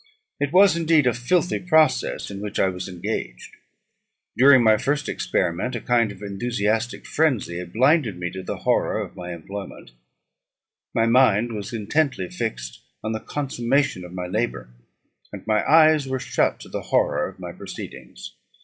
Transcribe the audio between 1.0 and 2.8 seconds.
a filthy process in which I